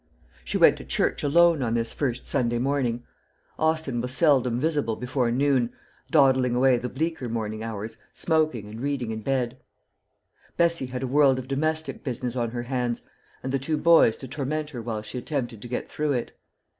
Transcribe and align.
She 0.43 0.57
went 0.57 0.77
to 0.77 0.83
church 0.83 1.21
alone 1.21 1.61
on 1.61 1.75
this 1.75 1.93
first 1.93 2.25
Sunday 2.25 2.57
morning. 2.57 3.03
Austin 3.59 4.01
was 4.01 4.11
seldom 4.11 4.59
visible 4.59 4.95
before 4.95 5.29
noon, 5.29 5.71
dawdling 6.09 6.55
away 6.55 6.79
the 6.79 6.89
bleaker 6.89 7.29
morning 7.29 7.61
hours 7.63 7.97
smoking 8.11 8.67
and 8.67 8.81
reading 8.81 9.11
in 9.11 9.21
bed. 9.21 9.59
Bessie 10.57 10.87
had 10.87 11.03
a 11.03 11.07
world 11.07 11.37
of 11.37 11.47
domestic 11.47 12.03
business 12.03 12.35
on 12.35 12.49
her 12.49 12.63
hands, 12.63 13.03
and 13.43 13.51
the 13.51 13.59
two 13.59 13.77
boys 13.77 14.17
to 14.17 14.27
torment 14.27 14.71
her 14.71 14.81
while 14.81 15.03
she 15.03 15.19
attempted 15.19 15.61
to 15.61 15.67
get 15.67 15.87
through 15.87 16.13
it. 16.13 16.35